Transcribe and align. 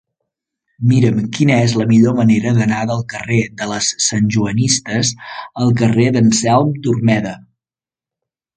Mira'm 0.91 1.19
quina 1.35 1.57
és 1.65 1.75
la 1.81 1.85
millor 1.91 2.15
manera 2.19 2.53
d'anar 2.55 2.79
del 2.93 3.03
carrer 3.13 3.37
de 3.61 3.67
les 3.73 3.91
Santjoanistes 4.07 5.13
al 5.67 5.77
carrer 5.83 6.09
d'Anselm 6.19 6.73
Turmeda. 6.89 7.39